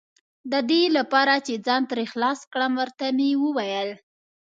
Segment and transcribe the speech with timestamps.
[0.51, 3.89] د دې لپاره چې ځان ترې خلاص کړم، ور ته مې وویل.